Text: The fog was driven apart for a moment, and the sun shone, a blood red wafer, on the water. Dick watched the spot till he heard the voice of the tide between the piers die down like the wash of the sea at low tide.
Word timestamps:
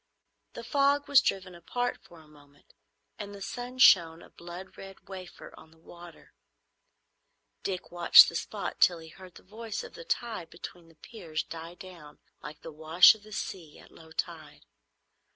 The 0.53 0.63
fog 0.63 1.07
was 1.07 1.21
driven 1.21 1.53
apart 1.53 1.99
for 2.01 2.21
a 2.21 2.27
moment, 2.27 2.73
and 3.19 3.35
the 3.35 3.41
sun 3.43 3.77
shone, 3.77 4.23
a 4.23 4.31
blood 4.31 4.75
red 4.75 5.07
wafer, 5.07 5.53
on 5.55 5.69
the 5.69 5.77
water. 5.77 6.33
Dick 7.61 7.91
watched 7.91 8.27
the 8.27 8.33
spot 8.35 8.79
till 8.81 8.97
he 8.97 9.09
heard 9.09 9.35
the 9.35 9.43
voice 9.43 9.83
of 9.83 9.93
the 9.93 10.03
tide 10.03 10.49
between 10.49 10.87
the 10.87 10.95
piers 10.95 11.43
die 11.43 11.75
down 11.75 12.17
like 12.41 12.61
the 12.63 12.71
wash 12.71 13.13
of 13.13 13.21
the 13.21 13.31
sea 13.31 13.77
at 13.77 13.91
low 13.91 14.11
tide. 14.11 14.65